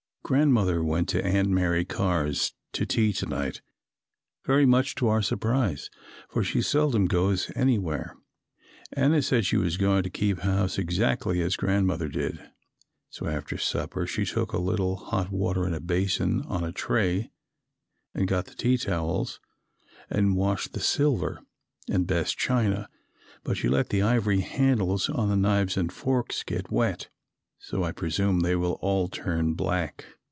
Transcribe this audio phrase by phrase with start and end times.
[0.33, 3.61] _Grandmother went to Aunt Mary Carr's to tea to night,
[4.45, 5.89] very much to our surprise,
[6.29, 8.15] for she seldom goes anywhere.
[8.93, 12.39] Anna said she was going to keep house exactly as Grandmother did,
[13.09, 17.29] so after supper she took a little hot water in a basin on a tray
[18.13, 19.41] and got the tea towels
[20.09, 21.41] and washed the silver
[21.89, 22.87] and best china
[23.43, 27.09] but she let the ivory handles on the knives and forks get wet,
[27.59, 30.05] so I presume they will all turn black.